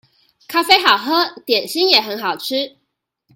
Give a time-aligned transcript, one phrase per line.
[0.47, 2.75] 咖啡好喝，點心也很好吃